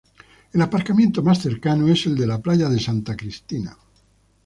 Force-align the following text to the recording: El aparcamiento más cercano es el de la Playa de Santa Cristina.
El 0.51 0.59
aparcamiento 0.63 1.21
más 1.21 1.43
cercano 1.43 1.87
es 1.87 2.07
el 2.07 2.15
de 2.17 2.25
la 2.25 2.39
Playa 2.39 2.67
de 2.69 2.79
Santa 2.79 3.15
Cristina. 3.15 3.77